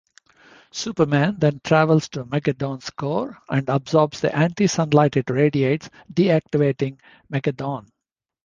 [0.71, 6.97] Superman then travels to Mageddon's core, and absorbs the anti-sunlight it radiates, deactivating
[7.31, 7.85] Mageddon.